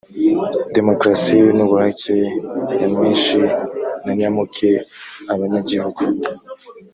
demokarasi 0.75 1.37
n 1.57 1.59
ubuhake 1.65 2.15
nyamwinshi 2.79 3.39
na 4.03 4.11
nyamuke 4.17 4.71
abanyagihugu 5.33 6.01